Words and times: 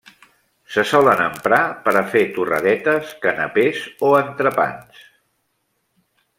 Se 0.75 0.83
solen 0.91 1.21
emprar 1.25 1.59
per 1.83 1.93
a 2.01 2.03
fer 2.15 2.23
torradetes, 2.39 3.13
canapès 3.27 3.87
o 4.09 4.13
entrepans. 4.25 5.07